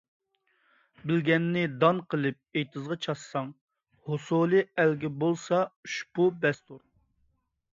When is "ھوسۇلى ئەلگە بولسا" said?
4.09-5.61